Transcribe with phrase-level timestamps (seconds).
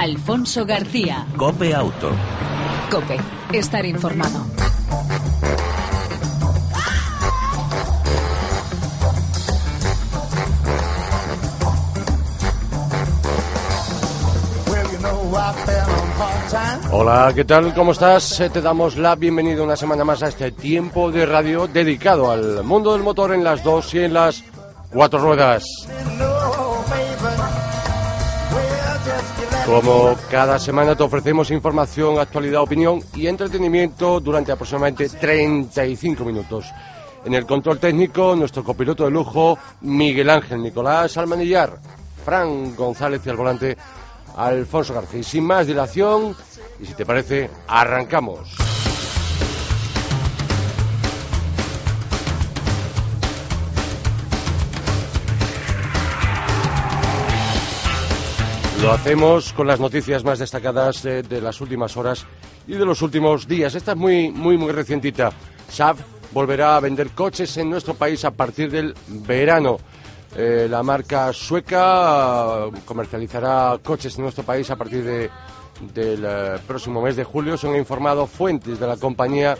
[0.00, 1.26] Alfonso García.
[1.36, 2.10] Cope Auto.
[2.90, 3.20] Cope,
[3.52, 4.46] estar informado.
[16.92, 17.74] Hola, ¿qué tal?
[17.74, 18.40] ¿Cómo estás?
[18.40, 22.64] Eh, Te damos la bienvenida una semana más a este tiempo de radio dedicado al
[22.64, 24.42] mundo del motor en las dos y en las
[24.90, 25.62] cuatro ruedas.
[29.70, 36.66] Como cada semana te ofrecemos información, actualidad, opinión y entretenimiento durante aproximadamente 35 minutos.
[37.24, 41.78] En el control técnico, nuestro copiloto de lujo, Miguel Ángel Nicolás Almanillar,
[42.24, 43.76] Fran González y al volante,
[44.36, 45.20] Alfonso García.
[45.20, 46.34] Y sin más dilación,
[46.80, 48.69] y si te parece, arrancamos.
[58.82, 62.24] Lo hacemos con las noticias más destacadas de, de las últimas horas
[62.66, 63.74] y de los últimos días.
[63.74, 65.32] Esta es muy, muy, muy recientita.
[65.68, 65.96] Saab
[66.32, 69.76] volverá a vender coches en nuestro país a partir del verano.
[70.34, 75.30] Eh, la marca sueca eh, comercializará coches en nuestro país a partir de,
[75.92, 77.56] del eh, próximo mes de julio.
[77.62, 79.58] Han informado fuentes de la compañía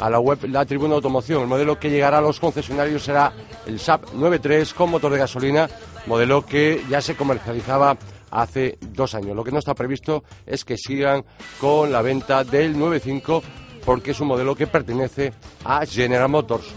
[0.00, 1.42] a la web La Tribuna Automoción.
[1.42, 3.32] El modelo que llegará a los concesionarios será
[3.66, 5.68] el SAP 93 con motor de gasolina,
[6.06, 7.96] modelo que ya se comercializaba
[8.30, 9.36] hace dos años.
[9.36, 11.24] Lo que no está previsto es que sigan
[11.60, 13.42] con la venta del 95
[13.84, 15.32] porque es un modelo que pertenece
[15.64, 16.74] a General Motors.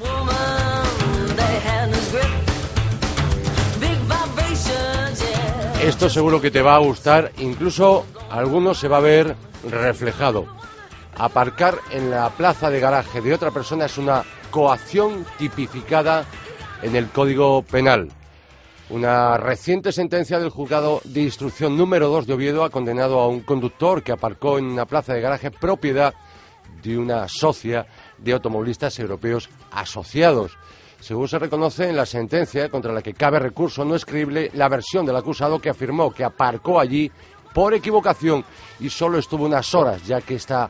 [5.81, 9.35] Esto seguro que te va a gustar, incluso a algunos se va a ver
[9.69, 10.62] reflejado.
[11.17, 16.25] Aparcar en la plaza de garaje de otra persona es una coacción tipificada
[16.81, 18.09] en el Código Penal.
[18.89, 23.41] Una reciente sentencia del juzgado de instrucción número 2 de Oviedo ha condenado a un
[23.41, 26.13] conductor que aparcó en una plaza de garaje propiedad
[26.81, 27.85] de una socia
[28.17, 30.57] de automovilistas europeos asociados.
[30.99, 34.69] Según se reconoce en la sentencia contra la que cabe recurso, no es creíble la
[34.69, 37.11] versión del acusado que afirmó que aparcó allí
[37.53, 38.43] por equivocación
[38.79, 40.69] y solo estuvo unas horas, ya que está,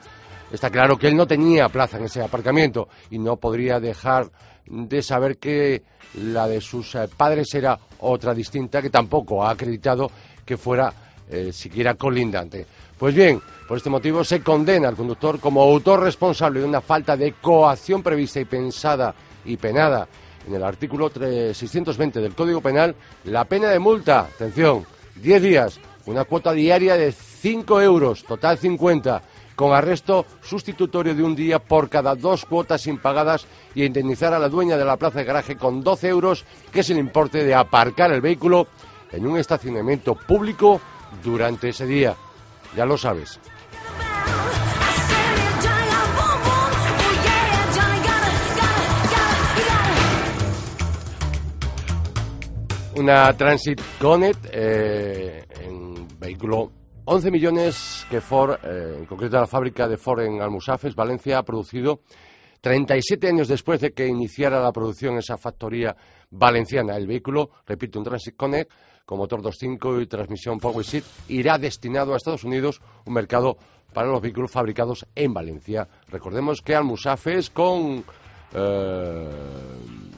[0.53, 4.29] está claro que él no tenía plaza en ese aparcamiento y no podría dejar
[4.67, 5.81] de saber que
[6.15, 10.11] la de sus eh, padres era otra distinta que tampoco ha acreditado
[10.45, 10.93] que fuera
[11.29, 12.65] eh, siquiera colindante.
[12.97, 17.17] Pues bien, por este motivo se condena al conductor como autor responsable de una falta
[17.17, 20.07] de coacción prevista y pensada y penada
[20.47, 24.85] en el artículo 620 del Código Penal, la pena de multa, atención,
[25.15, 29.21] 10 días, una cuota diaria de 5 euros, total 50,
[29.55, 34.49] con arresto sustitutorio de un día por cada dos cuotas impagadas y indemnizar a la
[34.49, 38.11] dueña de la plaza de garaje con 12 euros, que es el importe de aparcar
[38.11, 38.67] el vehículo
[39.11, 40.81] en un estacionamiento público
[41.23, 42.15] durante ese día.
[42.75, 43.39] Ya lo sabes.
[52.95, 56.71] Una Transit Connect eh, en vehículo
[57.05, 61.43] 11 millones que Ford, eh, en concreto la fábrica de Ford en Almusafes, Valencia, ha
[61.43, 61.99] producido
[62.61, 65.93] 37 años después de que iniciara la producción esa factoría
[66.31, 66.95] valenciana.
[66.95, 68.71] El vehículo, repito, un Transit Connect
[69.05, 70.85] con motor 2.5 y transmisión Power
[71.27, 73.57] irá destinado a Estados Unidos, un mercado
[73.93, 75.85] para los vehículos fabricados en Valencia.
[76.07, 78.05] Recordemos que Almusafes, con
[78.53, 79.29] eh,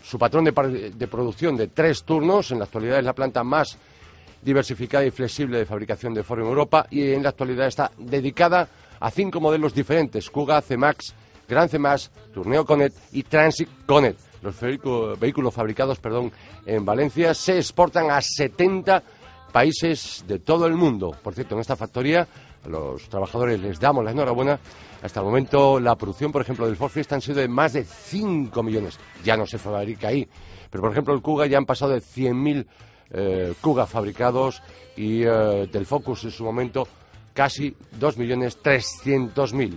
[0.04, 3.76] su patrón de, de, producción de tres turnos, en la actualidad es la planta más
[4.46, 8.70] diversificada y flexible de fabricación de Ford en Europa y en la actualidad está dedicada
[9.00, 11.16] a cinco modelos diferentes, Kuga, C-Max,
[11.50, 14.20] Gran C-Max, Tourneo Connect y Transit Connect.
[14.44, 14.56] Los
[15.20, 16.32] vehículos fabricados perdón,
[16.68, 19.02] en Valencia se exportan a 70
[19.52, 21.16] países de todo el mundo.
[21.24, 22.28] Por cierto, en esta factoría
[22.64, 24.60] a los trabajadores les damos la enhorabuena.
[25.02, 27.84] Hasta el momento la producción, por ejemplo, del Ford Fiesta han sido de más de
[27.84, 29.00] 5 millones.
[29.24, 30.28] Ya no se fabrica ahí.
[30.70, 32.66] Pero, por ejemplo, el Kuga ya han pasado de 100.000 eh,
[33.62, 34.62] Kuga fabricados
[34.98, 36.88] y eh, del Focus en su momento
[37.34, 39.72] casi 2.300.000.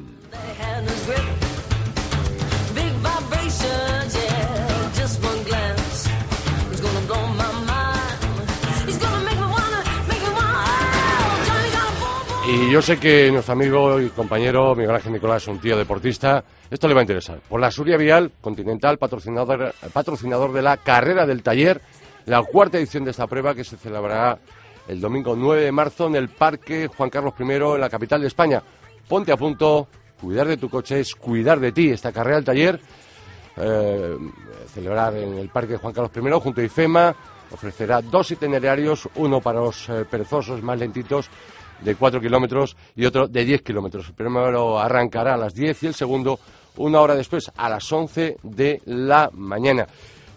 [12.50, 16.42] Y yo sé que nuestro amigo y compañero Miguel Ángel Nicolás es un tío deportista.
[16.70, 17.40] Esto le va a interesar.
[17.46, 21.82] Por la Suria Vial Continental, patrocinador, patrocinador de la carrera del taller,
[22.28, 24.38] la cuarta edición de esta prueba que se celebrará
[24.86, 28.26] el domingo 9 de marzo en el Parque Juan Carlos I en la capital de
[28.26, 28.62] España.
[29.08, 29.88] Ponte a punto,
[30.20, 31.88] cuidar de tu coche es cuidar de ti.
[31.88, 32.80] Esta carrera del taller,
[33.56, 34.16] eh,
[34.72, 37.16] celebrar en el Parque Juan Carlos I junto a IFEMA,
[37.50, 41.30] ofrecerá dos itinerarios, uno para los eh, perezosos más lentitos
[41.80, 44.08] de 4 kilómetros y otro de 10 kilómetros.
[44.08, 46.38] El primero arrancará a las 10 y el segundo
[46.76, 49.86] una hora después, a las 11 de la mañana.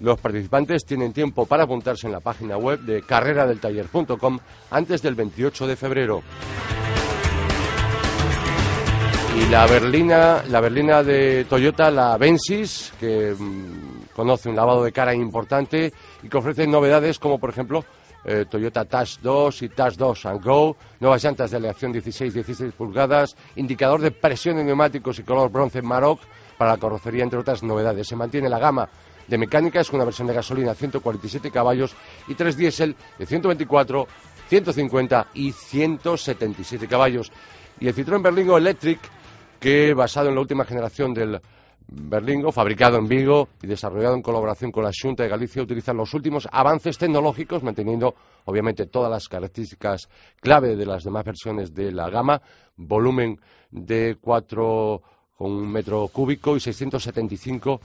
[0.02, 4.40] Los participantes tienen tiempo para apuntarse en la página web de carreradeltaller.com
[4.72, 6.24] antes del 28 de febrero.
[9.38, 14.92] Y la berlina, la berlina de Toyota, la Bensis, que mm, conoce un lavado de
[14.92, 15.94] cara importante
[16.24, 17.86] y que ofrece novedades como, por ejemplo,
[18.26, 23.36] eh, Toyota Touch 2 y Touch 2 and Go, nuevas llantas de aleación 16-16 pulgadas,
[23.56, 26.22] indicador de presión de neumáticos y color bronce Maroc
[26.58, 28.08] para la carrocería, entre otras novedades.
[28.08, 28.90] Se mantiene la gama
[29.32, 31.96] de mecánica, es una versión de gasolina 147 caballos
[32.28, 34.06] y tres diésel de 124,
[34.50, 37.32] 150 y 177 caballos.
[37.80, 39.00] Y el Citroën Berlingo Electric
[39.58, 41.40] que basado en la última generación del
[41.88, 46.14] Berlingo, fabricado en Vigo y desarrollado en colaboración con la Junta de Galicia, utiliza los
[46.14, 48.14] últimos avances tecnológicos, manteniendo
[48.46, 50.10] obviamente todas las características
[50.42, 52.42] clave de las demás versiones de la gama,
[52.76, 53.40] volumen
[53.70, 55.02] de 4
[55.38, 57.80] con un metro cúbico y 675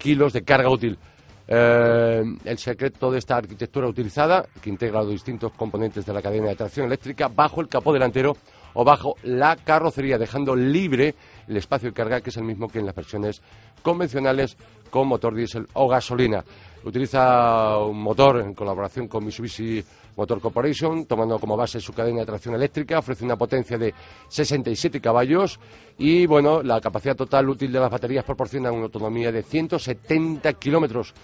[0.00, 0.98] kilos de carga útil.
[1.46, 6.48] Eh, el secreto de esta arquitectura utilizada, que integra los distintos componentes de la cadena
[6.48, 8.36] de tracción eléctrica bajo el capó delantero
[8.74, 11.14] o bajo la carrocería, dejando libre
[11.48, 13.42] el espacio de carga, que es el mismo que en las versiones
[13.82, 14.56] convencionales
[14.90, 16.44] con motor diésel o gasolina.
[16.84, 19.84] Utiliza un motor en colaboración con Mitsubishi
[20.16, 23.94] Motor Corporation, tomando como base su cadena de tracción eléctrica, ofrece una potencia de
[24.28, 25.58] 67 caballos
[25.98, 31.14] y, bueno, la capacidad total útil de las baterías proporciona una autonomía de 170 kilómetros.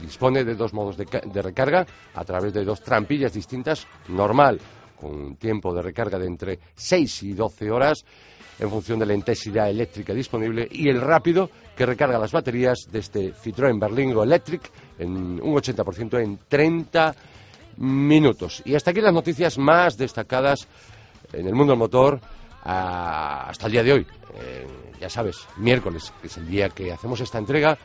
[0.00, 4.60] Dispone de dos modos de, recarga a través de dos trampillas distintas, normal
[5.00, 8.04] con un tiempo de recarga de entre 6 y 12 horas
[8.58, 12.98] en función de la intensidad eléctrica disponible y el rápido que recarga las baterías de
[12.98, 14.68] este Citroën Berlingo Electric
[14.98, 17.37] en un 80% en 30 minutos.
[18.64, 20.66] Y hasta aquí las noticias más destacadas
[21.32, 22.20] en el mundo del motor
[22.62, 24.06] hasta el día de hoy.
[24.40, 24.66] Eh,
[25.00, 27.78] ya sabes, miércoles, que es el día que hacemos esta entrega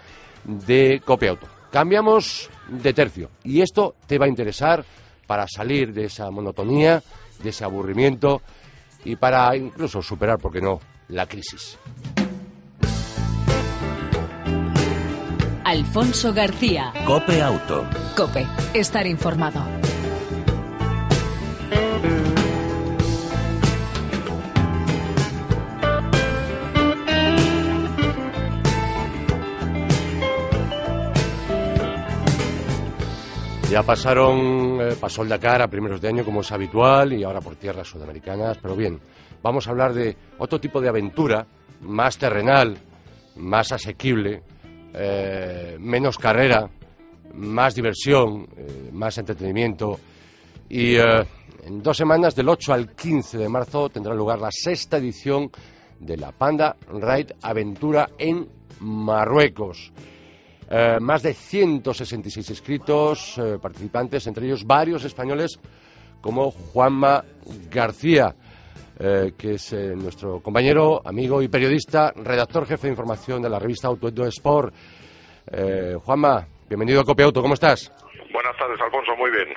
[0.43, 1.47] de Copia Auto.
[1.71, 4.85] Cambiamos de tercio y esto te va a interesar
[5.25, 7.01] para salir de esa monotonía,
[7.41, 8.41] de ese aburrimiento
[9.05, 10.79] y para incluso superar, ¿por qué no?,
[11.09, 11.77] la crisis.
[15.65, 16.93] Alfonso García.
[17.05, 17.85] Cope Auto.
[18.15, 19.82] Cope, estar informado.
[33.73, 37.41] Ya pasaron, eh, pasó el Dakar a primeros de año como es habitual y ahora
[37.41, 38.99] por tierras sudamericanas, pero bien,
[39.41, 41.47] vamos a hablar de otro tipo de aventura,
[41.81, 42.77] más terrenal,
[43.35, 44.43] más asequible,
[44.93, 46.69] eh, menos carrera,
[47.33, 49.99] más diversión, eh, más entretenimiento
[50.69, 55.49] y en dos semanas, del 8 al 15 de marzo, tendrá lugar la sexta edición
[55.99, 58.47] de la Panda Ride Aventura en
[58.81, 59.91] Marruecos.
[60.69, 65.59] Eh, más de 166 inscritos, eh, participantes, entre ellos varios españoles
[66.21, 67.23] como Juanma
[67.69, 68.33] García,
[68.99, 73.87] eh, que es nuestro compañero, amigo y periodista, redactor jefe de información de la revista
[73.87, 74.73] Auto Sport.
[76.03, 77.91] Juanma, bienvenido a Copia Auto, ¿cómo estás?
[78.31, 79.49] Buenas tardes, Alfonso, muy bien.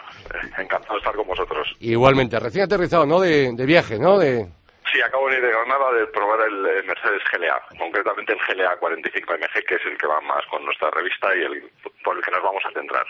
[0.58, 1.68] Encantado de estar con vosotros.
[1.80, 3.20] Igualmente, recién aterrizado, ¿no?
[3.20, 4.18] De, de viaje, ¿no?
[4.18, 4.48] De,
[4.92, 9.66] Sí, acabo de venir de Granada de probar el, Mercedes GLA, concretamente el GLA 45MG,
[9.66, 11.70] que es el que va más con nuestra revista y el
[12.04, 13.06] por el que nos vamos a centrar.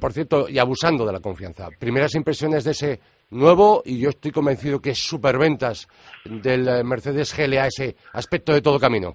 [0.00, 3.00] Por cierto, y abusando de la confianza, primeras impresiones de ese
[3.30, 5.88] nuevo, y yo estoy convencido que es superventas
[6.24, 9.14] del eh, Mercedes GLA, ese aspecto de todo camino.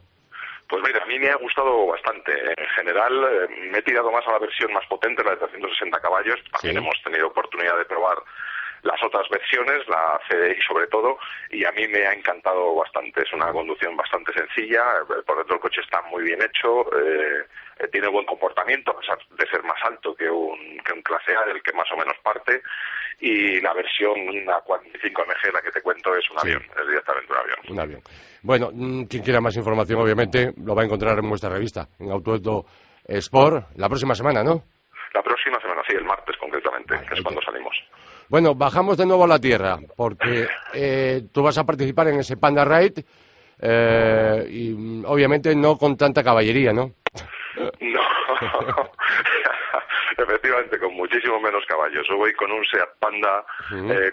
[0.68, 2.32] Pues mira, a mí me ha gustado bastante.
[2.58, 6.00] En general, eh, me he tirado más a la versión más potente, la de 360
[6.00, 6.36] caballos.
[6.52, 8.18] También hemos tenido oportunidad de probar
[8.86, 11.18] las otras versiones, la CDI sobre todo,
[11.50, 13.24] y a mí me ha encantado bastante.
[13.24, 14.84] Es una conducción bastante sencilla,
[15.26, 19.48] por dentro el coche está muy bien hecho, eh, tiene buen comportamiento, a pesar de
[19.48, 22.62] ser más alto que un, que un clase A, del que más o menos parte,
[23.20, 24.16] y la versión
[24.50, 27.58] a 45 MG, la que te cuento, es un avión, es directamente un avión.
[27.70, 28.02] Un avión.
[28.44, 32.12] Bueno, mm, quien quiera más información, obviamente, lo va a encontrar en nuestra revista, en
[32.12, 32.66] Autoedo
[33.04, 34.62] Sport, la próxima semana, ¿no?
[35.14, 37.74] La próxima semana, sí, el martes concretamente, que es cuando salimos.
[38.30, 42.38] Bueno, bajamos de nuevo a la tierra, porque eh, tú vas a participar en ese
[42.38, 43.06] Panda Ride
[43.60, 46.92] eh, y mm, obviamente no con tanta caballería, ¿no?
[47.82, 48.90] No,
[50.24, 52.06] efectivamente, con muchísimo menos caballos.
[52.08, 53.46] Yo voy con un Seat Panda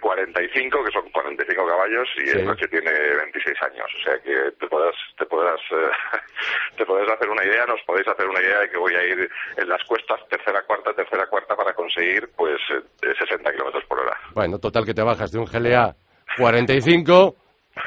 [0.00, 3.86] 45, eh, que son 45 caballos, y el coche tiene 26 años.
[3.98, 5.60] O sea que te podrás, te podrás,
[6.76, 9.30] te podrás hacer una idea, nos podéis hacer una idea de que voy a ir
[9.56, 12.60] en las cuestas tercera, cuarta, tercera, cuarta para conseguir pues
[13.00, 14.18] 60 kilómetros por hora.
[14.34, 15.94] Bueno, total que te bajas de un GLA
[16.36, 17.36] 45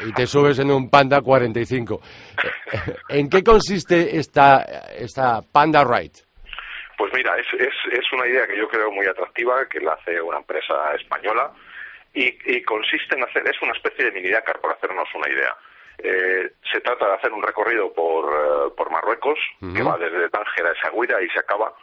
[0.07, 2.01] y te subes en un Panda 45.
[3.09, 4.61] ¿En qué consiste esta,
[4.95, 6.24] esta Panda Ride?
[7.15, 10.39] Mira, es, es, es una idea que yo creo muy atractiva, que la hace una
[10.39, 11.53] empresa española
[12.13, 15.55] y, consiste en hacer, es una especie de mini Dakar, por hacernos una idea.
[15.97, 19.39] Eh, se trata de hacer un recorrido por, eh, por Marruecos,
[19.73, 21.73] que va desde Tánger a Essaouira y se acaba.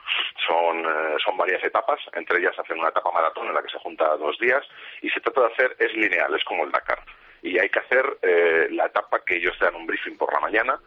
[0.47, 3.79] Son, eh, son varias etapas, entre ellas hacen una etapa maratón en la que se
[3.79, 4.62] junta dos días,
[5.01, 7.03] y se trata de hacer, es lineal, es como el Dakar.
[7.43, 8.05] Y hay que hacer
[8.71, 10.79] la etapa que ellos te dan un briefing por la mañana,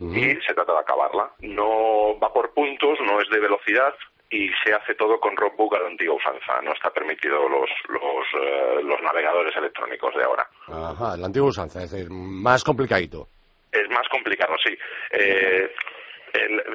[0.00, 1.30] y se trata de acabarla.
[1.40, 3.94] No va por puntos, no es de velocidad,
[4.30, 6.60] y se hace todo con roadbook a la antigua usanza.
[6.62, 10.48] No está permitido los, los, eh, los navegadores electrónicos de ahora.
[10.66, 13.28] Ajá, la antigua usanza, es decir, más complicadito.
[13.72, 14.76] Es más complicado, sí.
[15.12, 15.70] Eh,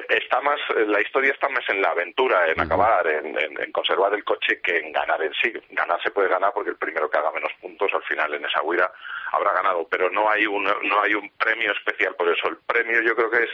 [0.08, 4.60] está más, la historia está más en la aventura, en acabar, en, conservar el coche
[4.62, 5.52] que en ganar en sí.
[5.70, 8.62] Ganar se puede ganar porque el primero que haga menos puntos al final en esa
[8.62, 8.90] huida
[9.32, 12.48] habrá ganado, pero no hay un no hay un premio especial por eso.
[12.48, 13.50] El premio yo creo que es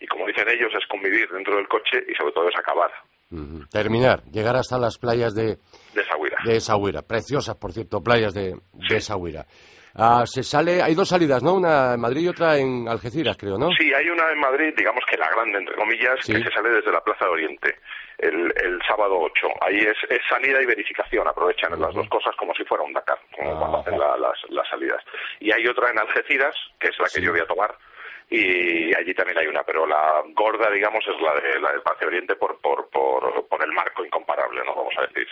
[0.00, 2.90] y como dicen ellos es convivir dentro del coche y sobre todo es acabar.
[3.70, 5.56] Terminar, llegar hasta las playas de,
[5.94, 7.00] de Sahuira.
[7.00, 8.54] De Preciosas, por cierto, playas de,
[8.88, 9.12] sí.
[9.94, 11.54] Ah, se sale, hay dos salidas, ¿no?
[11.54, 13.68] Una en Madrid y otra en Algeciras, creo, ¿no?
[13.76, 16.90] Sí, hay una en Madrid, digamos que la grande, entre comillas, que se sale desde
[16.90, 17.76] la Plaza de Oriente
[18.16, 19.48] el, el sábado 8.
[19.60, 23.18] Ahí es, es, sanidad y verificación, aprovechan las dos cosas como si fuera un Dakar,
[23.36, 25.04] como cuando hacen las, las salidas.
[25.40, 27.76] Y hay otra en Algeciras, que es la que yo voy a tomar,
[28.32, 32.06] y allí también hay una, pero la gorda, digamos, es la, de, la del Pacífico
[32.06, 34.74] Oriente por, por, por, por, el marco incomparable, ¿no?
[34.74, 35.28] Vamos a decir.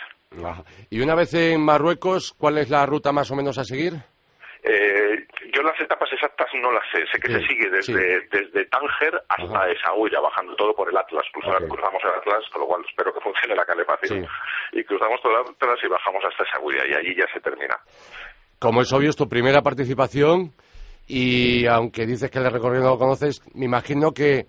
[0.89, 3.93] Y una vez en Marruecos, ¿cuál es la ruta más o menos a seguir?
[4.63, 7.03] Eh, yo las etapas exactas no las sé.
[7.11, 11.25] Sé que se sigue desde, desde Tánger hasta Essaouira, bajando todo por el Atlas.
[11.33, 14.27] Cruzamos, el Atlas, con lo cual espero que funcione la calefacción.
[14.71, 17.77] Y cruzamos todo el Atlas y bajamos hasta Essaouira, y allí ya se termina.
[18.59, 20.53] Como es obvio, es tu primera participación
[21.07, 24.45] y aunque dices que el recorrido no lo conoces, me imagino que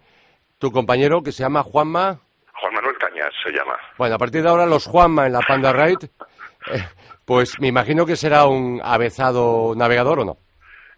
[0.59, 2.21] tu compañero, que se llama Juanma...
[3.43, 3.79] Se llama.
[3.99, 6.07] Bueno, a partir de ahora los Juanma en la Panda Ride,
[6.73, 6.85] eh,
[7.25, 10.37] pues me imagino que será un avezado navegador o no.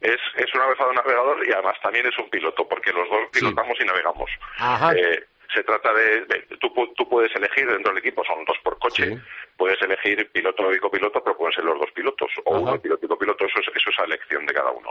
[0.00, 3.76] Es, es un avezado navegador y además también es un piloto, porque los dos pilotamos
[3.81, 4.31] y navegamos.
[4.59, 4.93] Ajá.
[4.93, 9.19] Eh, se trata de, tú, tú, puedes elegir dentro del equipo, son dos por coche,
[9.64, 13.09] puedes elegir piloto y copiloto, pero pueden ser los dos pilotos, o uno piloto y
[13.09, 14.90] copiloto, eso es, eso es a elección de cada uno.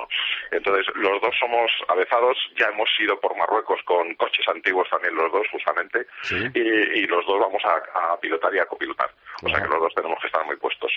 [0.50, 5.32] Entonces, los dos somos avezados, ya hemos ido por Marruecos con coches antiguos también los
[5.32, 6.08] dos, justamente,
[6.56, 9.12] y, los dos vamos a, pilotar y a copilotar.
[9.42, 10.92] O sea que los dos tenemos que estar muy puestos.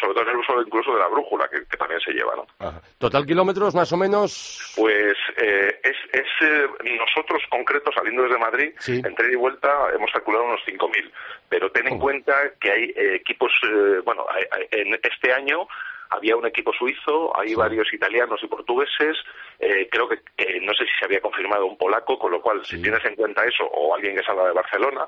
[0.00, 2.46] sobre todo en el uso incluso de la brújula, que, también se lleva, ¿no?
[2.98, 4.74] ¿Total kilómetros más o menos?
[4.76, 6.66] Pues eh, es, es eh,
[6.98, 11.10] nosotros concretos, saliendo desde Madrid, entre y vuelta hemos calculado unos 5.000.
[11.48, 14.26] Pero ten en cuenta que hay eh, equipos, eh, bueno,
[14.70, 15.66] en este año
[16.10, 19.16] había un equipo suizo, hay varios italianos y portugueses,
[19.58, 20.18] eh, creo que
[20.62, 23.44] no sé si se había confirmado un polaco, con lo cual, si tienes en cuenta
[23.44, 25.06] eso, o alguien que salga de Barcelona,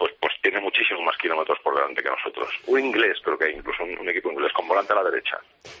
[0.00, 2.48] pues, pues tiene muchísimos más kilómetros por delante que nosotros.
[2.66, 5.36] Un inglés, creo que hay incluso un, equipo inglés con volante a la derecha.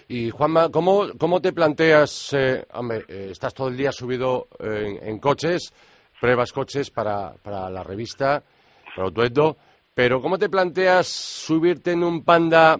[0.08, 2.36] Y Juanma, ¿cómo, cómo te planteas,
[2.74, 5.72] hombre, estás todo el día subido en, coches,
[6.20, 8.42] pruebas coches para, para la revista,
[8.94, 9.56] para Autueto,
[9.94, 12.76] pero ¿cómo te planteas subirte en un Panda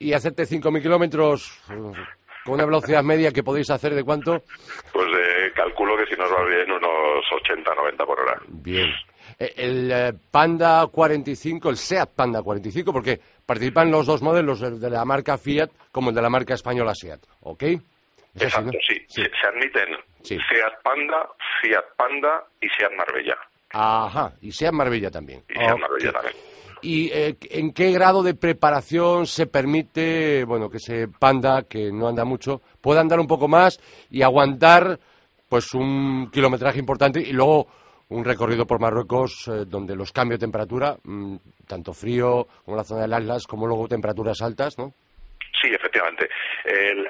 [0.00, 4.42] y hacerte 5.000 kilómetros con una velocidad media que podéis hacer de cuánto?
[4.92, 8.40] Pues eh, calculo que si nos va bien unos 80, 90 por hora.
[8.48, 8.90] Bien.
[9.38, 14.80] Eh, el eh, Panda 45, el SEAT Panda 45, porque participan los dos modelos, el
[14.80, 17.62] de la marca Fiat como el de la marca española SEAT, ¿ok?
[18.34, 19.04] Exacto, sí.
[19.08, 21.28] Se, admiten SEAT Panda,
[21.60, 23.36] Fiat Panda y SEAT Marbella.
[23.72, 25.42] Ajá, y sea Marbella también.
[25.48, 26.36] Y sea Marbella también.
[26.82, 32.08] ¿Y eh, en qué grado de preparación se permite, bueno, que ese panda, que no
[32.08, 34.98] anda mucho, pueda andar un poco más y aguantar,
[35.48, 37.68] pues, un kilometraje importante y luego
[38.12, 42.84] un recorrido por Marruecos eh, donde los cambios de temperatura, mm, tanto frío como la
[42.84, 44.92] zona del Atlas, como luego temperaturas altas, ¿no?
[45.60, 46.28] Sí, efectivamente.
[46.64, 47.06] El,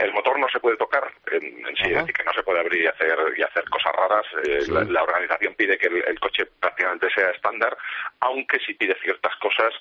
[0.00, 1.42] el, motor no se puede tocar en,
[1.76, 4.26] sí, es decir, que no se puede abrir y hacer, y hacer cosas raras.
[4.44, 7.76] Eh, la, organización pide que el, coche prácticamente sea estándar,
[8.20, 9.74] aunque sí pide ciertas cosas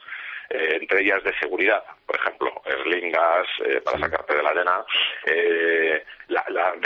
[0.53, 4.86] eh, entre ellas de seguridad, por ejemplo, erlingas eh, para sacarte de la arena,
[5.25, 6.03] eh,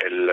[0.04, 0.32] el,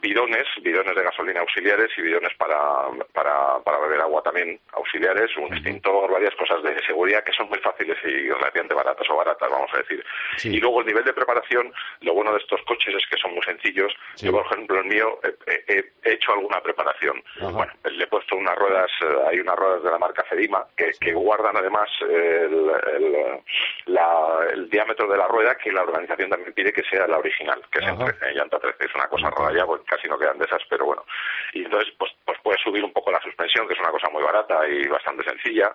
[0.00, 5.52] bidones, bidones de gasolina auxiliares y bidones para, para, para beber agua también auxiliares, un
[5.52, 9.70] extintor, varias cosas de seguridad que son muy fáciles y relativamente baratas o baratas, vamos
[9.74, 10.04] a decir.
[10.44, 13.42] Y luego el nivel de preparación, lo bueno de estos coches es que son muy
[13.42, 13.92] sencillos.
[14.16, 17.22] Yo, por ejemplo, el mío he, hecho alguna preparación.
[17.40, 18.90] Bueno, le he puesto unas ruedas,
[19.28, 22.63] hay unas ruedas de la marca Fedima que, que guardan además el
[22.96, 27.78] el, diámetro de la rueda que la organización también pide que sea la original, que
[27.78, 27.98] es en,
[28.34, 28.84] llanta 13.
[28.84, 31.04] Es una cosa rara ya, porque casi no quedan de esas, pero bueno.
[31.52, 34.22] Y entonces, pues, pues puedes subir un poco la suspensión, que es una cosa muy
[34.22, 35.74] barata y bastante sencilla.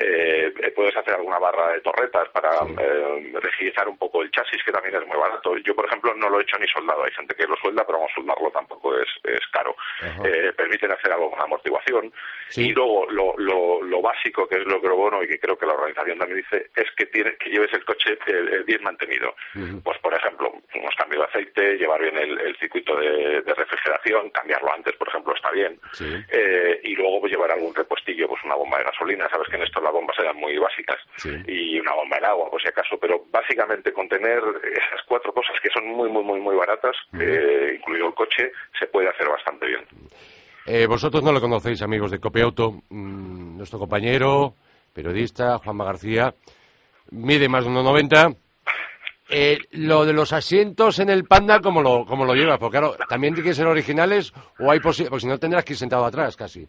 [0.00, 4.72] Eh, puedes hacer alguna barra de torretas para eh, rigidizar un poco el chasis, que
[4.72, 5.56] también es muy barato.
[5.58, 7.04] Yo, por ejemplo, no lo he hecho ni soldado.
[7.04, 9.74] Hay gente que lo suelda, pero vamos, soldarlo tampoco es, es caro.
[10.24, 12.12] Eh, permiten hacer algo con amortiguación.
[12.56, 15.66] Y luego, lo, lo, lo, básico, que es lo que bueno y que creo que
[15.66, 18.18] la organización también dice, es que tienes que lleves el coche
[18.66, 19.34] bien mantenido.
[19.82, 24.94] Pues, por ejemplo, unos cambios de aceite, llevar bien el, circuito de, refrigeración, cambiarlo antes,
[24.96, 25.78] por ejemplo, está bien.
[26.30, 29.28] Eh, y luego pues, llevar algún repuestillo, pues una bomba de gasolina.
[29.30, 30.98] Sabes que en esto las bombas eran muy básicas.
[31.46, 32.98] Y una bomba de agua, por si acaso.
[33.00, 37.74] Pero básicamente con tener esas cuatro cosas que son muy, muy, muy, muy baratas, eh,
[37.76, 39.84] incluido el coche, se puede hacer bastante bien.
[40.66, 42.82] Eh, vosotros no lo conocéis, amigos de Copiauto.
[42.90, 44.54] Mm, nuestro compañero,
[44.98, 46.34] periodista, Juanma García,
[47.12, 48.36] mide más de 1,90.
[49.30, 52.58] Eh, lo de los asientos en el Panda, ¿cómo lo, cómo lo llevas?
[52.58, 55.10] Porque claro, ¿también tienen que ser originales o hay posibilidad?
[55.10, 56.66] Porque si no tendrás que ir sentado atrás casi.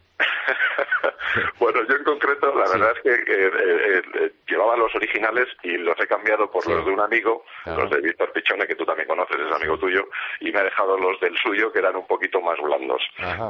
[1.60, 6.00] bueno, yo en concreto, la verdad es que eh, eh, llevaba los originales y los
[6.00, 9.38] he cambiado por los de un amigo, los de Víctor Pichone, que tú también conoces,
[9.39, 10.08] es amigo tuyo,
[10.39, 13.01] y me ha dejado los del suyo, que eran un poquito más blandos.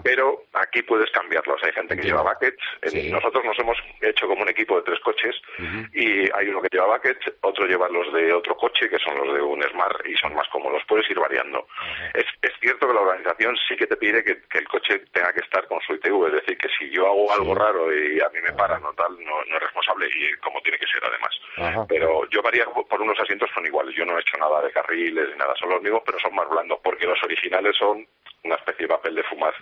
[0.03, 1.61] Pero aquí puedes cambiarlos.
[1.63, 2.63] Hay gente que lleva buckets.
[3.11, 5.35] Nosotros nos hemos hecho como un equipo de tres coches
[5.93, 9.33] y hay uno que lleva buckets, otro lleva los de otro coche, que son los
[9.33, 10.81] de un Smart y son más cómodos.
[10.87, 11.67] Puedes ir variando.
[12.13, 12.25] Es,
[12.59, 15.79] cierto que la organización sí que te pide que, el coche tenga que estar con
[15.81, 18.83] su ITV, es decir, que si yo hago algo raro y a mí me paran
[18.85, 21.87] o tal, no, no es responsable y como tiene que ser además.
[21.87, 23.95] Pero yo varía por unos asientos son iguales.
[23.95, 26.49] Yo no he hecho nada de carriles ni nada, son los mismos, pero son más
[26.49, 28.05] blandos porque los originales son
[28.43, 29.53] una especie de papel de fumar.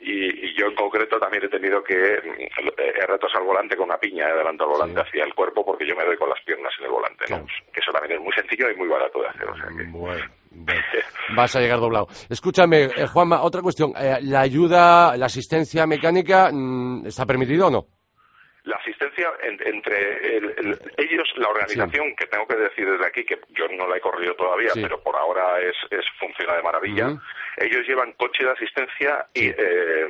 [0.00, 3.98] Y, yo en concreto también he tenido que mm, he retrasado el volante con una
[3.98, 6.72] piña, he adelantado el volante hacia el cuerpo porque yo me doy con las piernas
[6.78, 9.48] en el volante, que eso también es muy sencillo y muy barato de hacer.
[9.48, 9.84] O sea que...
[9.90, 10.24] bueno,
[11.36, 12.08] vas a llegar doblado.
[12.28, 13.92] Escúchame, eh, Juanma, otra cuestión.
[13.98, 17.86] Eh, ¿La ayuda, la asistencia mecánica mm, está permitido o no?
[18.68, 19.28] la asistencia
[19.64, 20.36] entre
[20.98, 24.34] ellos, la organización, que tengo que decir desde aquí, que yo no la he corrido
[24.34, 25.74] todavía, pero por ahora es,
[26.20, 27.18] funciona de maravilla,
[27.56, 30.06] ellos llevan coche de asistencia y eh,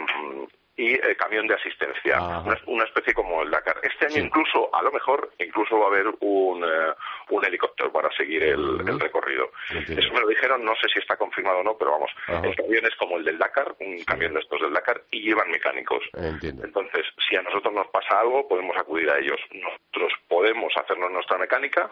[0.79, 2.21] y el camión de asistencia,
[2.67, 3.77] una, especie como el Dakar.
[3.83, 6.95] Este año incluso, a lo mejor, incluso va a haber un, eh,
[7.31, 9.51] un helicóptero para seguir el, recorrido.
[9.71, 12.87] Eso me lo dijeron, no sé si está confirmado o no, pero vamos, el camión
[12.87, 16.05] es como el del Dakar, un camión de estos del Dakar, y llevan mecánicos.
[16.15, 19.41] Entonces, si a nosotros nos pasa algo, podemos acudir a ellos.
[19.51, 21.91] Nosotros podemos hacernos nuestra mecánica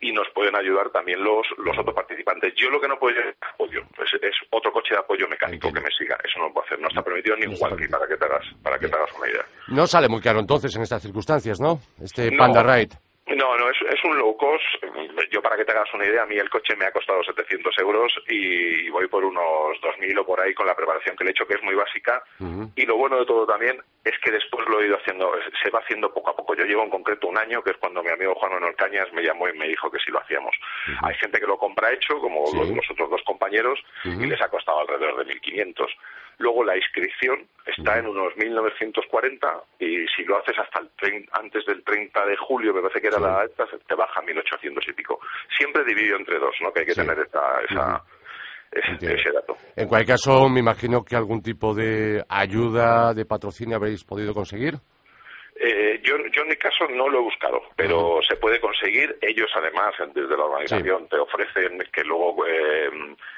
[0.00, 2.54] y nos pueden ayudar también los, los otros participantes.
[2.56, 5.90] Yo lo que no puedo es apoyo, es, otro coche de apoyo mecánico que me
[5.90, 6.16] siga.
[6.24, 8.46] Eso no lo puedo hacer, no está permitido ni un walkie para que te hagas,
[8.62, 9.44] para que te hagas una idea.
[9.68, 11.80] No sale muy caro entonces en estas circunstancias, ¿no?
[12.02, 12.96] Este Panda Ride.
[13.70, 14.64] Es, es, un low cost.
[15.30, 17.78] Yo, para que te hagas una idea, a mí el coche me ha costado 700
[17.78, 21.32] euros y voy por unos 2.000 o por ahí con la preparación que le he
[21.32, 22.22] hecho, que es muy básica.
[22.76, 25.80] Y lo bueno de todo también es que después lo he ido haciendo, se va
[25.80, 26.54] haciendo poco a poco.
[26.54, 29.22] Yo llevo en concreto un año, que es cuando mi amigo Juan Manuel Cañas me
[29.22, 30.54] llamó y me dijo que sí lo hacíamos.
[31.02, 34.80] Hay gente que lo compra hecho, como los, otros dos compañeros, y les ha costado
[34.80, 35.86] alrededor de 1.500.
[36.40, 41.84] Luego la inscripción está en unos 1940 y si lo haces hasta el antes del
[41.84, 45.20] 30 de julio, me parece que era la alta, te baja a 1800 y pico.
[45.56, 46.72] Siempre dividido entre dos, ¿no?
[46.72, 48.02] Que hay que tener esa, esa
[48.72, 49.56] ese, dato.
[49.76, 54.76] En cualquier caso, me imagino que algún tipo de ayuda, de patrocinio habréis podido conseguir.
[55.62, 59.18] Eh, yo, yo en mi caso no lo he buscado, pero se puede conseguir.
[59.20, 62.90] Ellos además, desde la organización, te ofrecen que luego, eh,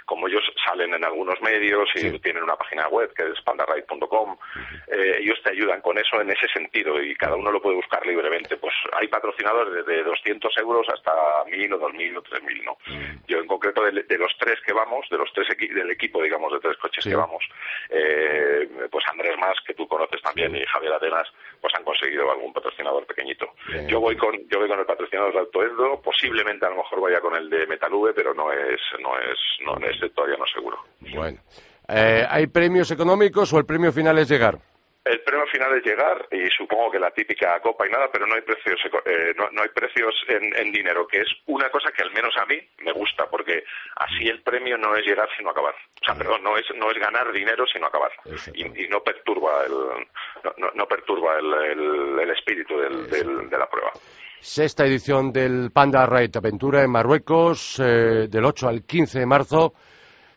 [0.04, 4.36] como ellos salen en algunos medios y tienen una página web que es pandarride.com,
[4.86, 8.06] eh, ellos te ayudan con eso en ese sentido y cada uno lo puede buscar
[8.06, 8.56] libremente.
[8.56, 11.10] Pues hay patrocinadores desde 200 euros hasta
[11.46, 12.78] 1.000 o 2.000 o 3.000, ¿no?
[13.26, 16.60] Yo en concreto de, los tres que vamos, de los tres del equipo, digamos, de
[16.60, 17.42] tres coches que vamos,
[18.90, 21.28] pues Andrés Más, que tú conoces también, y Javier Atenas,
[21.60, 23.46] pues han conseguido algún patrocinador pequeñito.
[23.88, 27.00] Yo voy con yo voy con el patrocinador de Alto Edo, posiblemente a lo mejor
[27.00, 30.78] vaya con el de Metalube, pero no es no es no es todavía no seguro.
[31.14, 31.38] Bueno,
[31.88, 34.58] eh, ¿hay premios económicos o el premio final es llegar?
[35.04, 38.34] El premio final es llegar y supongo que la típica copa y nada, pero no
[38.34, 42.32] hay precios, eh, no, hay precios en, dinero, que es una cosa que al menos
[42.36, 43.64] a mí me gusta, porque
[43.96, 45.74] así el premio no es llegar sino acabar.
[45.74, 48.12] O sea, perdón, no es no es ganar dinero sino acabar
[48.54, 50.06] y, no perturba el
[50.74, 53.92] no, perturba el, espíritu de la prueba.
[54.42, 59.72] Sexta edición del Panda Ride Aventura en Marruecos, eh, del 8 al 15 de marzo.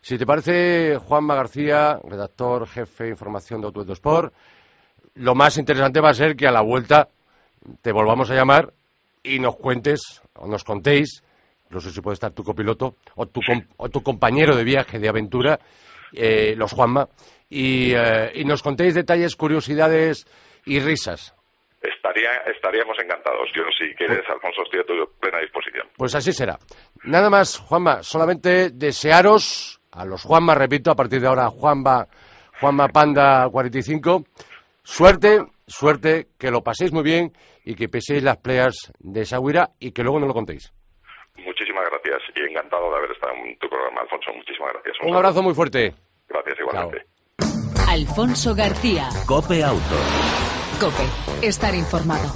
[0.00, 4.32] Si te parece, Juanma García, redactor jefe de información de Auto Sport,
[5.16, 7.08] lo más interesante va a ser que a la vuelta
[7.82, 8.72] te volvamos a llamar
[9.22, 11.22] y nos cuentes, o nos contéis,
[11.70, 13.40] no sé si puede estar tu copiloto, o tu,
[13.76, 15.58] o tu compañero de viaje, de aventura,
[16.12, 17.08] eh, los Juanma,
[17.50, 20.26] y, eh, y nos contéis detalles, curiosidades
[20.64, 21.34] y risas.
[21.82, 23.48] Estaría, estaríamos encantados.
[23.54, 25.86] Yo, si quieres, pues- Alfonso, estoy a tu plena disposición.
[25.96, 26.58] Pues así será.
[27.04, 32.06] Nada más, Juanma, solamente desearos a los Juanma, repito, a partir de ahora Juanma,
[32.60, 34.24] Juanma Panda 45,
[34.86, 37.32] suerte, suerte, que lo paséis muy bien
[37.64, 40.72] y que peséis las playas de Sahuira y que luego nos lo contéis.
[41.44, 44.30] Muchísimas gracias y encantado de haber estado en tu programa, Alfonso.
[44.34, 44.96] Muchísimas gracias.
[45.02, 45.92] Un, abrazo muy fuerte.
[46.28, 47.04] Gracias igualmente.
[47.88, 49.08] Alfonso García.
[49.26, 49.96] Cope Auto.
[50.80, 52.28] Cope, estar informado.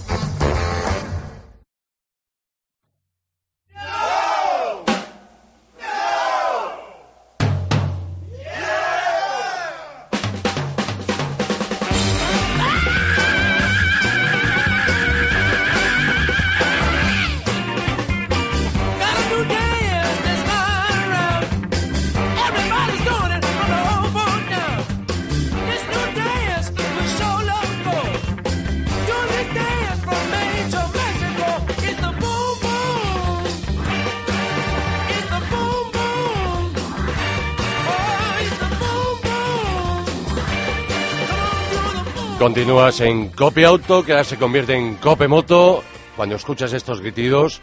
[42.40, 45.84] Continúas en Cope Auto, que ahora se convierte en Cope Moto
[46.16, 47.60] cuando escuchas estos gritidos.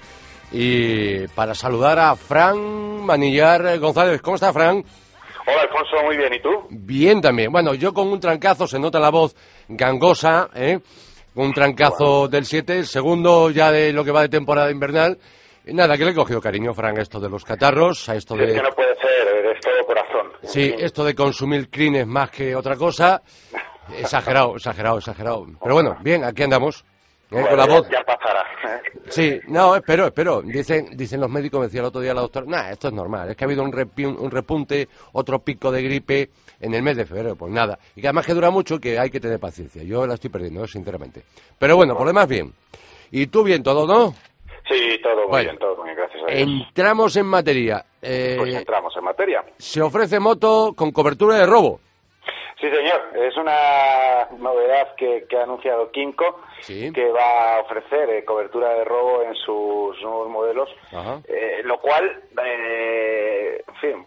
[0.51, 4.21] Y para saludar a Fran Manillar González.
[4.21, 4.85] ¿Cómo está, Fran?
[5.47, 6.31] Hola, Alfonso, muy bien.
[6.31, 6.67] ¿Y tú?
[6.69, 7.51] Bien también.
[7.51, 9.35] Bueno, yo con un trancazo, se nota la voz
[9.67, 10.77] gangosa, ¿eh?
[11.33, 15.17] Un trancazo del 7, el segundo ya de lo que va de temporada invernal.
[15.65, 18.35] Y nada, que le he cogido cariño, Fran, a esto de los catarros, a esto
[18.35, 18.45] Sí, de...
[18.49, 20.27] Es que no puede ser, es todo corazón.
[20.43, 23.23] Sí, esto de consumir crines más que otra cosa.
[23.97, 25.45] Exagerado, exagerado, exagerado.
[25.61, 26.83] Pero bueno, bien, aquí andamos.
[27.31, 27.45] ¿eh?
[27.47, 27.87] Con la voz.
[27.89, 28.43] Ya pasará.
[29.09, 30.41] Sí, no, espero, espero.
[30.41, 33.29] Dicen, dicen los médicos, me decía el otro día la doctora, nah, esto es normal,
[33.29, 36.97] es que ha habido un, repi- un repunte, otro pico de gripe en el mes
[36.97, 37.77] de febrero, pues nada.
[37.95, 39.83] Y que además que dura mucho y que hay que tener paciencia.
[39.83, 40.67] Yo la estoy perdiendo, ¿eh?
[40.67, 41.23] sinceramente.
[41.57, 42.53] Pero bueno, por lo demás bien.
[43.11, 44.13] Y tú bien todo, ¿no?
[44.69, 45.49] Sí, todo muy Bueno.
[45.51, 46.49] bien, todo muy bien, gracias a Dios.
[46.67, 47.85] Entramos en materia.
[48.01, 49.43] Eh, Pues entramos en materia.
[49.57, 51.79] se ofrece moto con cobertura de robo.
[52.59, 56.91] Sí, señor, es una novedad que, que ha anunciado Kimco, Sí.
[56.91, 60.69] que va a ofrecer eh, cobertura de robo en sus nuevos modelos,
[61.27, 64.05] eh, lo cual, eh, en fin,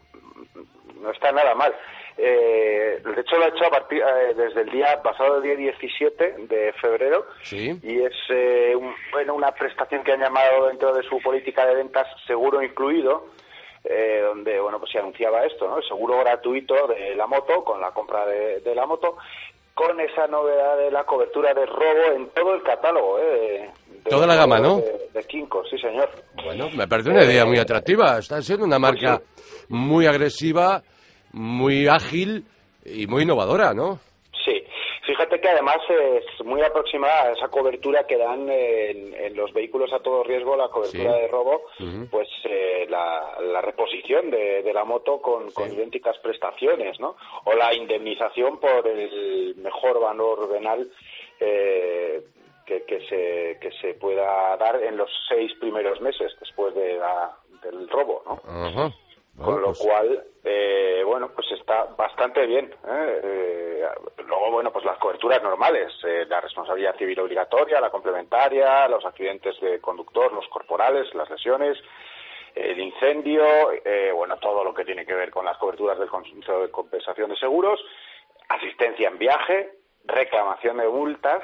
[1.01, 1.73] no está nada mal.
[2.19, 5.55] Eh, de hecho, lo ha hecho a partir, eh, desde el día pasado, el día
[5.55, 7.79] 17 de febrero, Sí.
[7.85, 11.77] y es eh, un- bueno, una prestación que han llamado dentro de su política de
[11.77, 13.27] ventas seguro incluido,
[13.85, 15.79] eh, donde bueno pues se anunciaba esto, ¿no?
[15.79, 19.16] El seguro gratuito de la moto con la compra de, de la moto,
[19.75, 23.71] con esa novedad de la cobertura de robo en todo el catálogo, ¿eh?
[24.05, 24.77] de- Toda la de- gama, ¿no?
[24.79, 26.09] De, de Kinko, sí señor.
[26.45, 28.19] Bueno, me parece una idea muy atractiva.
[28.19, 30.83] Está siendo una marca Pues muy agresiva,
[31.33, 32.45] muy ágil
[32.85, 33.99] y muy innovadora, ¿no?
[34.45, 34.62] Sí,
[35.11, 39.92] fíjate que además es muy aproximada a esa cobertura que dan en, en los vehículos
[39.92, 41.20] a todo riesgo, la cobertura Sí.
[41.20, 41.62] de robo,
[42.11, 47.16] pues eh, la, la reposición de, de la moto con, con idénticas prestaciones, ¿no?
[47.44, 50.88] O la indemnización por el mejor valor venal
[51.40, 52.23] eh,
[52.66, 57.37] que, que se, que se pueda dar en los seis primeros meses después de la-
[57.62, 58.37] del robo, ¿no?
[58.40, 58.94] Con
[59.40, 62.66] Bueno, lo pues, cual, eh, bueno, pues está bastante bien.
[62.87, 63.20] ¿eh?
[63.22, 63.88] Eh,
[64.26, 69.59] luego, bueno, pues las coberturas normales, eh, la responsabilidad civil obligatoria, la complementaria, los accidentes
[69.61, 71.79] de conductor, los corporales, las lesiones,
[72.55, 73.42] el incendio,
[73.83, 77.31] eh, bueno, todo lo que tiene que ver con las coberturas del Consejo de Compensación
[77.31, 77.81] de Seguros,
[78.48, 79.72] asistencia en viaje,
[80.05, 81.42] reclamación de multas,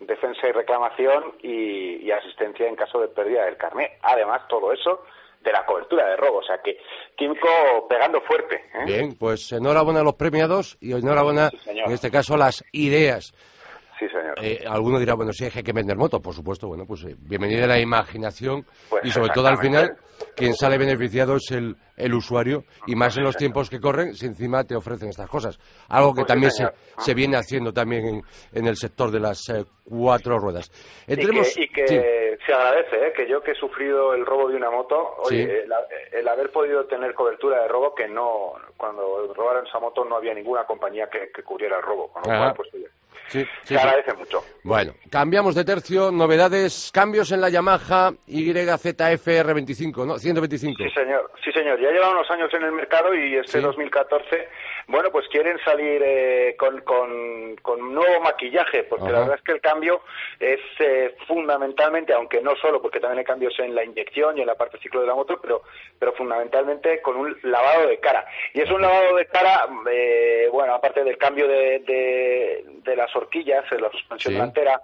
[0.00, 3.98] defensa y reclamación y, y asistencia en caso de pérdida del carnet.
[4.02, 5.02] Además, todo eso
[5.42, 6.38] de la cobertura de robo.
[6.38, 6.78] O sea que
[7.16, 8.56] Kimco pegando fuerte.
[8.74, 8.84] ¿eh?
[8.84, 13.32] bien, pues enhorabuena a los premiados y enhorabuena, Sí, en este caso, a las ideas.
[13.98, 14.34] Sí, señor.
[14.42, 16.68] Eh, alguno dirá, bueno, sí, hay que vender motos, por supuesto.
[16.68, 19.96] Bueno, pues eh, bienvenida la imaginación Pues y sobre todo al final,
[20.36, 24.26] quien sale beneficiado es el, el usuario y más en los tiempos que corren, si
[24.26, 25.58] encima te ofrecen estas cosas.
[25.88, 29.20] Algo que Pues sí, también se, se viene haciendo también en, en el sector de
[29.20, 30.70] las eh, cuatro ruedas.
[31.06, 31.94] Y Entremos- que, y que sí.
[32.46, 33.12] se agradece, ¿eh?
[33.16, 35.50] que yo que he sufrido el robo de una moto, oye, Sí.
[35.50, 35.72] el,
[36.20, 40.34] el haber podido tener cobertura de robo, que no, cuando robaron esa moto no había
[40.34, 42.38] ninguna compañía que, que cubriera el robo, con lo Ajá.
[42.38, 42.86] cual, pues oye,
[43.28, 44.42] se agradece mucho.
[44.62, 50.18] Bueno, cambiamos de tercio, novedades, cambios en la Yamaha YZF-R25, ¿no?
[50.18, 50.82] 125.
[50.82, 51.80] Sí, señor, sí, señor.
[51.80, 54.48] Ya lleva unos años en el mercado y este 2014,
[54.88, 59.60] bueno, pues quieren salir eh, con, con, nuevo maquillaje, porque la verdad es que el
[59.60, 60.02] cambio
[60.40, 64.46] es eh, fundamentalmente, aunque no solo, porque también hay cambios en la inyección y en
[64.46, 65.62] la parte ciclo de la moto, pero,
[65.98, 68.26] pero fundamentalmente con un lavado de cara.
[68.52, 71.80] Y es un lavado de cara, eh, bueno, aparte del cambio de,
[72.84, 74.80] de, las horquillas en la suspensión delantera,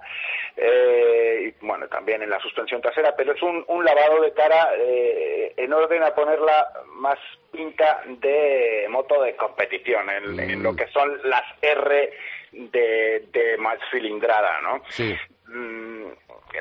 [0.57, 5.73] y bueno, también en la suspensión trasera, pero es un, un lavado de cara en
[5.73, 7.19] orden a ponerla más
[7.53, 10.77] pinta de moto de competición, en, lo mm.
[10.77, 12.13] que son las R
[12.53, 14.83] de, de más cilindrada, ¿no?
[14.89, 15.15] Sí.
[15.47, 16.07] Mm,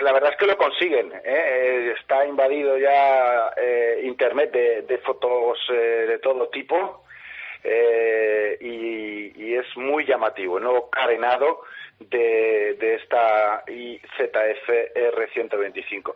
[0.01, 1.11] la verdad es que lo consiguen.
[1.11, 1.21] ¿eh?
[1.25, 7.03] eh está invadido ya eh, Internet de, fotos eh, de todo tipo
[7.63, 10.57] y, y, es muy llamativo.
[10.57, 11.61] El nuevo carenado
[11.99, 16.15] de, de esta IZF 125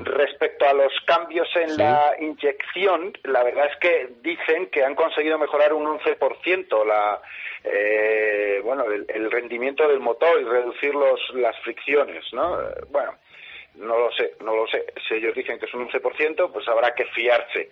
[0.00, 5.38] Respecto a los cambios en la inyección, la verdad es que dicen que han conseguido
[5.38, 7.20] mejorar un 11% la,
[7.64, 12.58] eh, bueno, el, rendimiento del motor y reducir los, las fricciones, ¿no?
[12.90, 13.14] Bueno,
[13.76, 14.84] no lo sé, no lo sé.
[15.08, 17.70] Si ellos dicen que es un 11%, pues habrá que fiarse.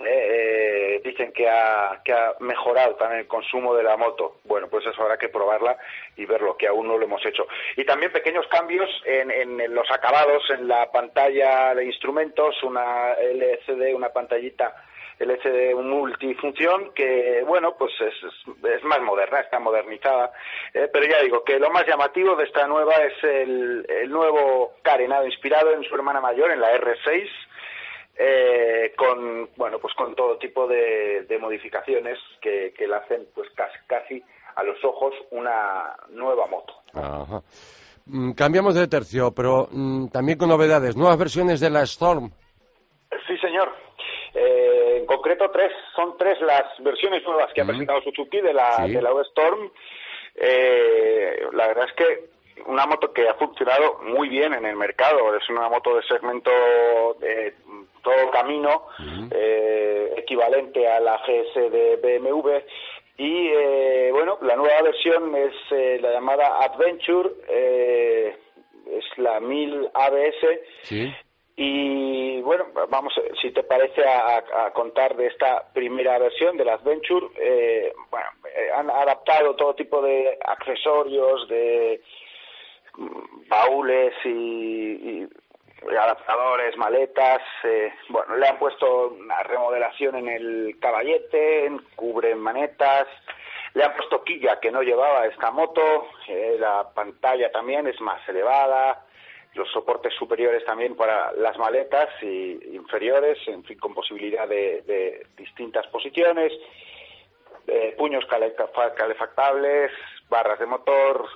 [0.00, 4.36] Eh, dicen que ha, que ha mejorado también el consumo de la moto.
[4.44, 5.76] Bueno, pues eso habrá que probarla
[6.16, 7.46] y ver lo que aún no lo hemos hecho.
[7.76, 13.94] Y también pequeños cambios en, en, los acabados, en la pantalla de instrumentos, una LCD,
[13.94, 14.84] una pantallita
[15.18, 18.14] LCD multifunción que, bueno, pues es,
[18.70, 20.30] es, más moderna, está modernizada.
[20.72, 24.74] Eh, pero ya digo que lo más llamativo de esta nueva es el, el nuevo
[24.82, 27.28] carenado inspirado en su hermana mayor, en la R6
[28.18, 33.78] eh, con bueno pues con todo tipo de, modificaciones que, que la hacen pues casi,
[33.86, 34.24] casi
[34.56, 36.74] a los ojos una nueva moto.
[38.06, 42.30] Mm, cambiamos de tercio, pero mm, también con novedades, nuevas versiones de la Storm.
[43.26, 43.72] Sí, señor.
[44.34, 48.86] Eh, en concreto tres, son tres las versiones nuevas que ha presentado Suzuki de la,
[48.86, 49.70] de la Storm.
[50.34, 55.36] Eh, la verdad es que una moto que ha funcionado muy bien en el mercado.
[55.36, 56.50] Es una moto de segmento
[57.20, 57.54] de
[58.32, 58.86] camino,
[59.30, 62.50] eh, equivalente a la GS de BMW.
[63.16, 71.14] Y eh, bueno, la nueva versión es eh, la llamada Adventure, es la 1000 ABS.
[71.56, 77.26] Y bueno, vamos, si te parece, a, contar de esta primera versión de la Adventure.
[78.10, 78.28] bueno,
[78.76, 82.00] han adaptado todo tipo de accesorios, de
[82.96, 85.26] mm, baúles y
[85.86, 93.06] adaptadores, maletas, eh, bueno, le han puesto una remodelación en el caballete, cubren manetas,
[93.74, 98.26] le han puesto quilla que no llevaba esta moto, eh, la pantalla también es más
[98.28, 99.04] elevada,
[99.54, 105.86] los soportes superiores también para las maletas y inferiores, en fin, con posibilidad de, distintas
[105.88, 106.52] posiciones,
[107.66, 109.92] eh, puños calefactables,
[110.28, 111.26] barras de motor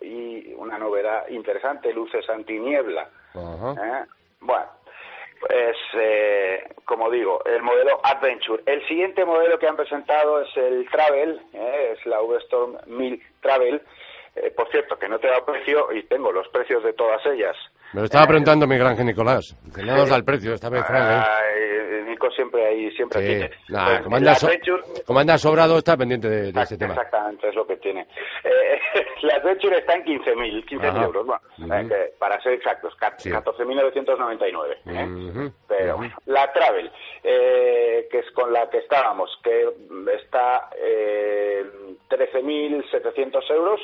[0.00, 4.04] y una novedad interesante, luces antiniebla ¿Eh?
[4.40, 4.66] Bueno,
[5.40, 8.62] pues eh, como digo, el modelo Adventure.
[8.66, 11.96] El siguiente modelo que han presentado es el Travel, ¿eh?
[11.96, 13.82] es la V-Storm 1000 Travel.
[14.56, 17.56] por cierto, que no te dado precio y tengo los precios de todas ellas.
[17.92, 20.84] Me lo estaba preguntando mi granje Nicolás, que no nos da el precio esta vez,
[20.84, 21.24] Frank.
[22.04, 23.50] Nico siempre ahí, siempre tiene.
[25.04, 26.94] como, anda sobrado, está pendiente de, ese tema.
[26.94, 28.06] Exactamente, es lo que tiene.
[28.44, 28.80] Eh,
[29.22, 31.42] la Adventure está en 15.000 15 euros, bueno,
[32.18, 34.76] para ser exactos, 14.999.
[34.86, 35.50] ¿eh?
[35.66, 36.90] Pero la Travel,
[37.22, 39.68] eh, que es con la que estábamos, que
[40.14, 41.64] está eh,
[42.08, 43.80] 13.700 euros,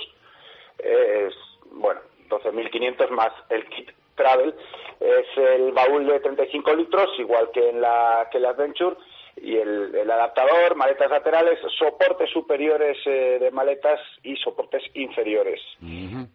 [0.78, 1.34] es,
[1.72, 2.00] bueno,
[2.30, 4.54] 12.500 más el kit Travel
[5.00, 8.96] es el baúl de 35 litros, igual que en la, que la Adventure,
[9.42, 15.60] y el, adaptador, maletas laterales, soportes superiores eh, de maletas y soportes inferiores.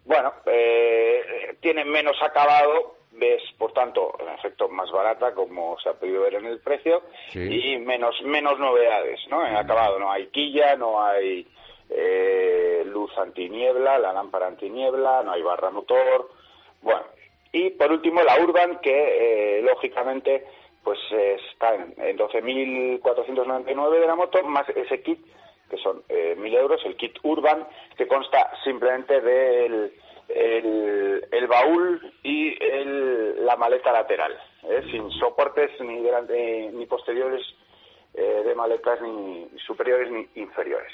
[0.04, 5.92] Bueno, eh, tiene menos acabado, ves, por tanto, en efecto, más barata, como se ha
[5.92, 9.46] podido ver en el precio, y menos, menos novedades, ¿no?
[9.46, 11.46] En acabado no hay quilla, no hay
[11.90, 16.30] eh, luz antiniebla, la lámpara antiniebla, no hay barra motor,
[16.82, 17.06] bueno,
[17.52, 20.44] y por último la Urban, que eh, lógicamente
[20.82, 25.18] pues está en, 12.499 de la moto, más ese kit,
[25.68, 29.92] que son eh, 1.000 euros, el kit Urban, que consta simplemente del
[30.28, 34.82] el, baúl y el, la maleta lateral, ¿eh?
[34.90, 36.00] sin soportes ni,
[36.72, 37.42] ni posteriores
[38.14, 40.92] eh, de maletas, ni superiores ni inferiores.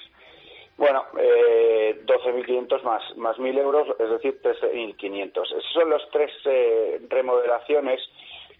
[0.77, 5.43] Bueno, eh, 12.500 más, más 1.000 euros, es decir, 13.500.
[5.45, 8.01] Esas son las tres eh, remodelaciones.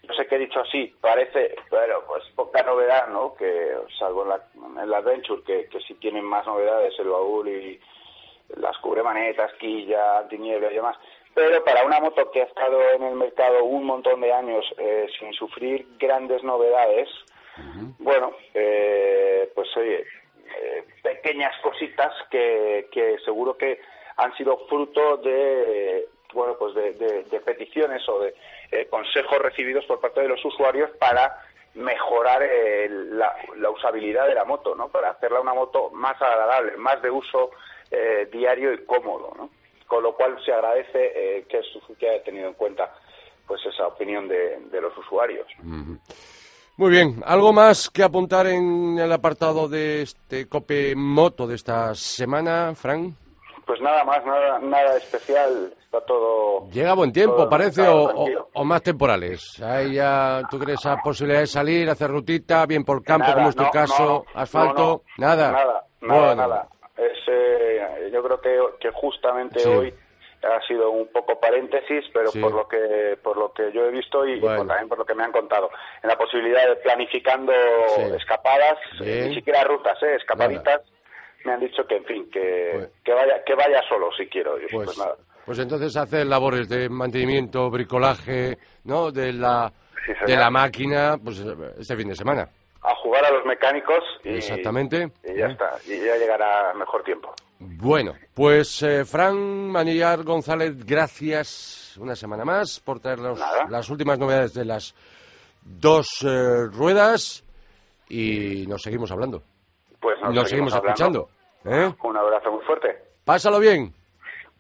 [0.07, 3.35] No sé qué he dicho así, parece, pero pues poca novedad, ¿no?
[3.35, 7.49] Que salvo en la, en la Adventure, que, que sí tienen más novedades, el baúl
[7.49, 7.81] y
[8.57, 10.97] las cubremanetas, quilla, antiniebla y demás.
[11.35, 15.07] Pero para una moto que ha estado en el mercado un montón de años eh,
[15.19, 17.09] sin sufrir grandes novedades,
[17.99, 20.05] bueno, eh, pues oye,
[20.61, 23.81] eh, pequeñas cositas que, que seguro que
[24.17, 28.35] han sido fruto de bueno pues de, peticiones o de
[28.71, 33.35] eh, consejos recibidos por parte de los usuarios para mejorar eh, la,
[33.71, 34.89] usabilidad de la moto, ¿no?
[34.89, 37.51] Para hacerla una moto más agradable, más de uso
[38.33, 39.51] diario y cómodo, ¿no?
[39.87, 42.91] Con lo cual se agradece que Suzuki haya tenido en cuenta
[43.47, 45.47] pues esa opinión de, los usuarios.
[46.77, 51.95] Muy bien, ¿algo más que apuntar en el apartado de este Cope Moto de esta
[51.95, 53.13] semana, Frank?
[53.67, 56.69] Pues nada más, nada, nada especial, está todo...
[56.71, 59.63] Llega buen tiempo, parece, o, más temporales.
[59.63, 63.57] Hay ya, ¿Tú crees esa posibilidad de salir, hacer rutita, bien por campo, como es
[63.57, 65.03] tu caso, asfalto?
[65.19, 65.53] nada.
[65.53, 66.69] Nada, nada, nada.
[66.97, 69.95] Eh, yo creo que, que justamente hoy
[70.43, 74.27] ha sido un poco paréntesis, pero por lo que por lo que yo he visto
[74.27, 75.71] y, también por lo que me han contado,
[76.03, 77.53] en la posibilidad de planificando
[78.17, 80.17] escapadas, ni siquiera rutas, ¿eh?
[80.17, 80.83] escapaditas,
[81.45, 84.57] me han dicho que en fin, que, pues que vaya que vaya solo si quiero.
[84.71, 85.01] Pues, pues,
[85.47, 89.11] pues, entonces hacer labores de mantenimiento, bricolaje, ¿no?
[89.11, 89.73] De la
[90.27, 91.39] de la máquina, pues
[91.79, 92.49] este fin de semana
[92.83, 95.13] a jugar a los mecánicos y, Exactamente.
[95.25, 97.33] y ya está, y ya llegará mejor tiempo.
[97.59, 104.55] Bueno, pues eh, Fran Manillar González, gracias una semana más por traernos las últimas novedades
[104.55, 104.95] de las
[105.63, 107.45] dos eh, ruedas
[108.09, 109.43] y nos seguimos hablando.
[110.01, 111.29] Pues nos, seguimos, escuchando.
[111.65, 111.93] ¿eh?
[112.03, 112.99] Un abrazo muy fuerte.
[113.25, 113.93] Pásalo bien.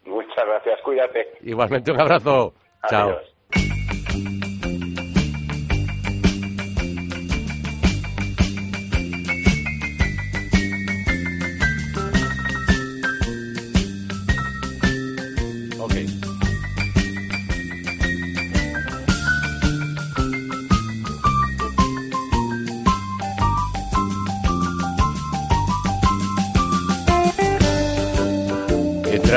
[0.04, 1.38] Muchas gracias, cuídate.
[1.42, 2.54] Igualmente un abrazo.
[2.88, 3.31] Chao.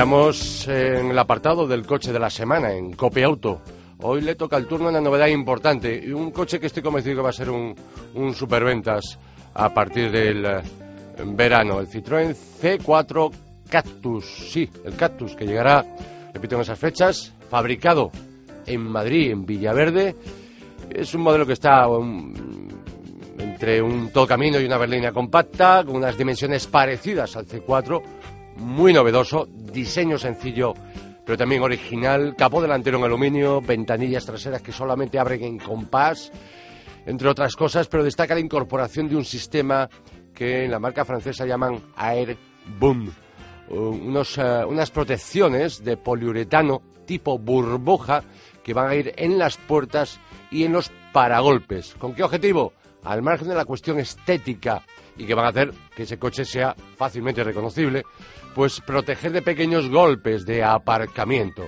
[0.05, 3.59] Entramos en el apartado del coche de la semana, en Cope Auto.
[4.03, 7.29] Hoy le toca el turno una novedad importante un coche que estoy convencido que va
[7.29, 7.73] a ser un,
[8.13, 9.17] un superventas
[9.55, 10.61] a partir del eh,
[11.25, 11.79] verano.
[11.79, 13.31] El Citroën C4
[13.67, 14.51] Cactus.
[14.51, 15.83] Sí, el Cactus que llegará,
[16.31, 18.11] repito, en esas fechas, fabricado
[18.67, 20.15] en Madrid, en Villaverde.
[20.87, 22.31] Es un modelo que está um,
[23.39, 28.03] entre un todo camino y una berlina compacta, con unas dimensiones parecidas al C4
[28.55, 30.73] muy novedoso, diseño sencillo,
[31.25, 36.31] pero también original, capó delantero en aluminio, ventanillas traseras que solamente abren en compás,
[37.05, 39.89] entre otras cosas, pero destaca la incorporación de un sistema
[40.33, 42.37] que en la marca francesa llaman Air
[42.79, 43.11] Boom,
[43.69, 48.23] unos, eh, unas protecciones de poliuretano tipo burbuja
[48.63, 50.19] que van a ir en las puertas
[50.51, 51.95] y en los paragolpes.
[51.99, 52.73] ¿Con qué objetivo?
[53.05, 54.81] Al margen de la cuestión estética
[55.17, 58.03] y que van a hacer que ese coche sea fácilmente reconocible,
[58.53, 61.67] pues proteger de pequeños golpes de aparcamiento.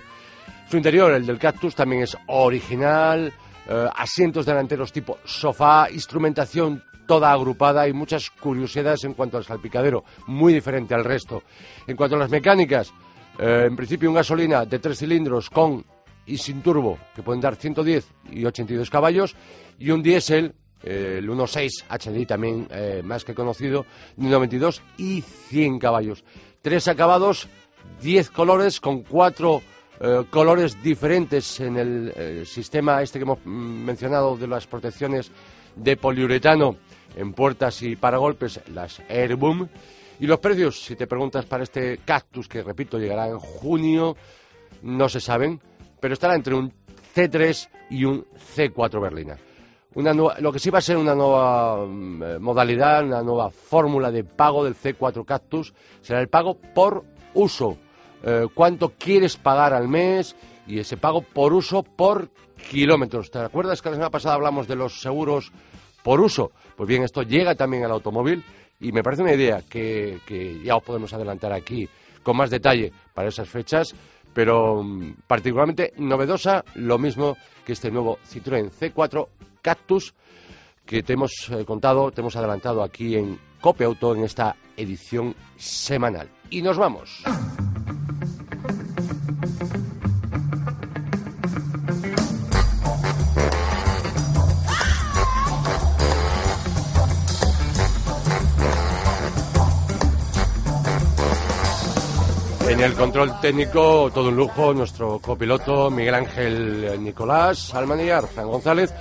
[0.70, 3.32] Su interior, el del Cactus, también es original,
[3.70, 10.04] eh, asientos delanteros tipo sofá, instrumentación toda agrupada y muchas curiosidades en cuanto al salpicadero,
[10.28, 11.44] muy diferente al resto.
[11.88, 12.94] En cuanto a las mecánicas,
[13.40, 15.86] eh, en principio un gasolina de tres cilindros con
[16.26, 19.36] y sin turbo, que pueden dar 110 y 82 caballos,
[19.80, 20.54] y un diésel
[20.88, 26.24] el 1.6 HDI también eh, más que conocido, 92 y 100 caballos.
[26.62, 27.48] Tres acabados,
[28.02, 29.62] 10 colores con cuatro
[30.00, 35.32] eh, colores diferentes en el eh, sistema este que hemos mencionado de las protecciones
[35.76, 36.78] de poliuretano
[37.16, 39.68] en puertas y paragolpes, las Airboom.
[40.20, 44.16] Y los precios, si te preguntas para este cactus, que repito, llegará en junio,
[44.82, 45.62] no se saben,
[46.00, 46.74] pero estará entre un
[47.16, 49.38] C3 y un C4 berlina
[50.04, 54.24] lo que sí va a ser una nueva mm, eh, modalidad, una nueva fórmula de
[54.24, 57.78] pago del C4 Cactus, será el pago por uso.
[58.24, 60.36] Eh, ¿Cuánto quieres pagar al mes?
[60.68, 62.30] Y ese pago por uso por
[62.70, 63.32] kilómetros.
[63.32, 65.52] ¿Te acuerdas que la semana pasada hablamos de los seguros
[66.04, 66.52] por uso?
[66.76, 68.44] Pues bien, esto llega también al automóvil
[68.80, 71.90] y me parece una idea que, que ya os podemos adelantar aquí
[72.22, 73.96] con más detalle para esas fechas,
[74.34, 77.36] pero mm, particularmente novedosa, lo mismo
[77.66, 79.28] que este nuevo Citroën C4
[79.68, 80.14] Cactus,
[80.86, 85.36] que te hemos eh, contado, te hemos adelantado aquí en Cope Auto en esta edición
[85.58, 86.30] semanal.
[86.50, 87.22] Y nos vamos.
[102.70, 108.94] En el control técnico, todo un lujo, nuestro copiloto Miguel Ángel Nicolás Almanillar, Fran González.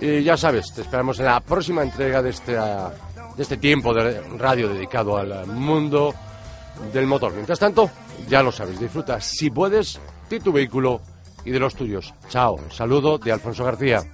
[0.00, 4.20] Y ya sabes, te esperamos en la próxima entrega de este, de este tiempo de
[4.38, 6.14] radio dedicado al mundo
[6.92, 7.32] del motor.
[7.32, 7.90] Mientras tanto,
[8.28, 11.00] ya lo sabes, disfruta si puedes de tu vehículo
[11.44, 12.14] y de los tuyos.
[12.28, 14.04] Chao, saludo de Alfonso García.